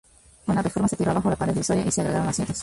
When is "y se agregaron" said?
1.85-2.27